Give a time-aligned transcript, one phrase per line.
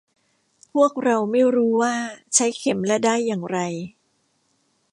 [0.73, 1.95] พวกเราไม่รู้ว่า
[2.35, 3.57] ใช้เข็มและด้ายอย่างไร